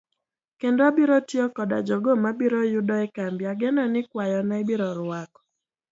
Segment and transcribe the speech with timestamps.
[0.59, 5.39] Kendo abiro tiyo koda jogo mabiro yudo e kambi ageno ni kwayona ibiro rwako.